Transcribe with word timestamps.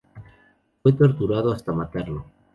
Fue 0.81 0.93
torturado 0.93 1.51
hasta 1.51 1.73
matarlo. 1.73 2.25